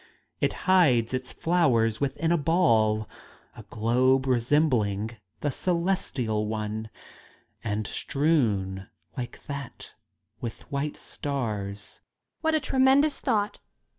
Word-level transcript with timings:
It 0.39 0.53
hides 0.65 1.13
its 1.13 1.31
flowers 1.31 2.01
within 2.01 2.31
a 2.31 2.37
ball, 2.39 3.07
a 3.55 3.61
globe 3.61 4.25
resembling 4.25 5.11
the 5.41 5.51
celestial 5.51 6.47
one, 6.47 6.89
and 7.63 7.85
strewn, 7.85 8.87
like 9.15 9.43
that, 9.43 9.93
with 10.39 10.63
white 10.71 10.97
stars 10.97 11.99
Young 12.41 12.49
Lady. 12.51 12.55
What 12.55 12.55
a 12.55 12.59
tremendous 12.67 13.19
thought 13.19 13.59